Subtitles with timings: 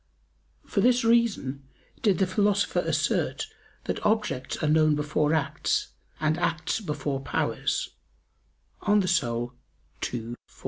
[0.65, 1.61] For this reason
[2.01, 3.45] did the Philosopher assert
[3.83, 5.89] that objects are known before acts,
[6.19, 7.89] and acts before powers
[8.83, 9.55] (De Anima ii,
[10.09, 10.35] 4).